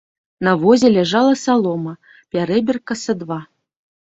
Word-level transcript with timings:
На 0.45 0.53
возе 0.61 0.89
ляжала 0.95 1.33
салома, 1.43 1.93
пярэбірка 2.33 2.93
са 3.05 3.13
два. 3.23 3.41